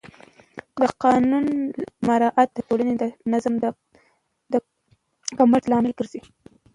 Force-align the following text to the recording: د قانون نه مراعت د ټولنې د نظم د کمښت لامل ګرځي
د 0.81 0.83
قانون 1.03 1.45
نه 1.51 1.61
مراعت 2.07 2.49
د 2.55 2.59
ټولنې 2.67 2.95
د 3.01 3.03
نظم 3.31 3.53
د 4.51 4.55
کمښت 5.37 5.65
لامل 5.71 5.93
ګرځي 5.99 6.21